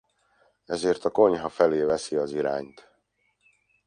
Ezért 0.65 1.05
a 1.05 1.11
konyha 1.11 1.49
felé 1.49 1.81
veszi 1.81 2.15
az 2.15 2.33
irányt. 2.33 2.91